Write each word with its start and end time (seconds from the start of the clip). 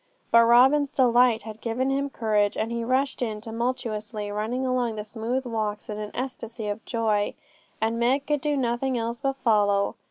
But 0.31 0.45
Robin's 0.45 0.91
delight 0.91 1.43
had 1.43 1.61
given 1.61 1.91
him 1.91 2.09
courage, 2.09 2.57
and 2.57 2.71
he 2.71 2.83
rushed 2.83 3.21
in 3.21 3.39
tumultuously, 3.39 4.31
running 4.31 4.65
along 4.65 4.95
the 4.95 5.05
smooth 5.05 5.45
walks 5.45 5.89
in 5.91 5.99
an 5.99 6.09
ecstasy 6.15 6.67
of 6.69 6.83
joy; 6.85 7.35
and 7.79 7.99
Meg 7.99 8.25
could 8.25 8.41
do 8.41 8.57
nothing 8.57 8.97
else 8.97 9.19
but 9.19 9.35
follow. 9.35 9.93